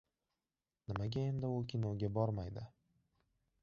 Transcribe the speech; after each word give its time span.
Nimaga 0.85 1.19
endi 1.27 1.47
u 1.57 1.59
kinoga 1.69 2.07
bormaydi?.. 2.15 2.63